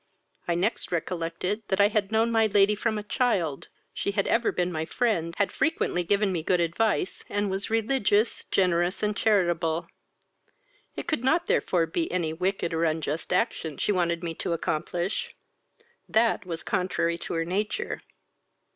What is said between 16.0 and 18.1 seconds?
that was contrary to her nature.